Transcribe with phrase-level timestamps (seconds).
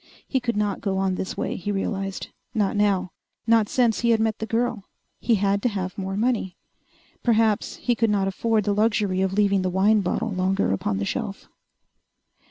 [0.27, 2.29] He could not go on this way, he realized.
[2.55, 3.11] Not now.
[3.45, 4.85] Not since he had met the girl.
[5.19, 6.57] He had to have more money.
[7.21, 11.05] Perhaps he could not afford the luxury of leaving the wine bottle longer upon the
[11.05, 11.47] shelf....